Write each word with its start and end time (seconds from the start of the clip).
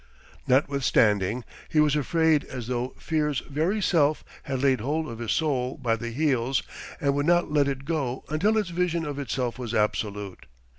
Notwithstanding, 0.47 1.43
he 1.69 1.79
was 1.79 1.95
afraid 1.95 2.43
as 2.45 2.65
though 2.65 2.95
Fear's 2.97 3.41
very 3.41 3.79
self 3.83 4.23
had 4.41 4.63
laid 4.63 4.81
hold 4.81 5.07
of 5.07 5.19
his 5.19 5.31
soul 5.31 5.77
by 5.79 5.95
the 5.95 6.09
heels 6.09 6.63
and 6.99 7.13
would 7.13 7.27
not 7.27 7.51
let 7.51 7.67
it 7.67 7.85
go 7.85 8.23
until 8.27 8.57
its 8.57 8.69
vision 8.71 9.05
of 9.05 9.19
itself 9.19 9.59
was 9.59 9.75
absolute. 9.75 10.47